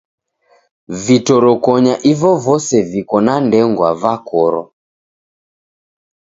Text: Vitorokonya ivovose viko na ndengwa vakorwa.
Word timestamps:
Vitorokonya 1.03 1.95
ivovose 2.11 2.75
viko 2.91 3.17
na 3.25 3.35
ndengwa 3.45 3.89
vakorwa. 4.01 4.65